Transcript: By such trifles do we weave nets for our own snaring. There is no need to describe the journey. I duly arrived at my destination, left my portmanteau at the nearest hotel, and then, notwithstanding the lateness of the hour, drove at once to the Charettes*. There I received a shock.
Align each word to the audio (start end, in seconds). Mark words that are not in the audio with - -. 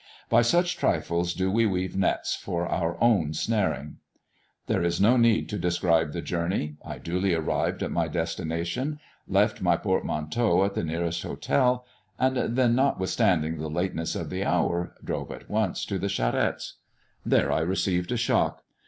By 0.29 0.41
such 0.41 0.77
trifles 0.77 1.35
do 1.35 1.51
we 1.51 1.67
weave 1.67 1.95
nets 1.95 2.35
for 2.35 2.65
our 2.65 2.97
own 3.03 3.35
snaring. 3.35 3.97
There 4.65 4.81
is 4.83 4.99
no 4.99 5.15
need 5.15 5.47
to 5.49 5.59
describe 5.59 6.11
the 6.11 6.23
journey. 6.23 6.77
I 6.83 6.97
duly 6.97 7.35
arrived 7.35 7.83
at 7.83 7.91
my 7.91 8.07
destination, 8.07 8.99
left 9.27 9.61
my 9.61 9.77
portmanteau 9.77 10.65
at 10.65 10.73
the 10.73 10.83
nearest 10.83 11.21
hotel, 11.21 11.85
and 12.17 12.35
then, 12.35 12.73
notwithstanding 12.73 13.59
the 13.59 13.69
lateness 13.69 14.15
of 14.15 14.31
the 14.31 14.43
hour, 14.43 14.95
drove 15.03 15.29
at 15.31 15.51
once 15.51 15.85
to 15.85 15.99
the 15.99 16.09
Charettes*. 16.09 16.77
There 17.23 17.51
I 17.51 17.59
received 17.59 18.11
a 18.11 18.17
shock. 18.17 18.63